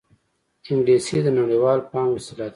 انګلیسي 0.69 1.17
د 1.23 1.27
نړيوال 1.39 1.79
فهم 1.89 2.09
وسیله 2.15 2.45
ده 2.47 2.49